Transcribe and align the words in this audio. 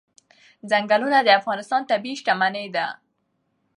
ځنګلونه 0.69 1.19
د 1.23 1.29
افغانستان 1.39 1.81
طبعي 1.91 2.13
شتمني 2.19 2.67
ده. 2.75 2.87